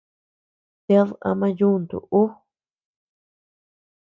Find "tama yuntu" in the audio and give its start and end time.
1.21-1.97